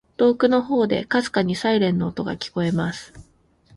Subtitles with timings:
[0.17, 3.13] •遠くの方で、微かにサイレンの音が聞こえます。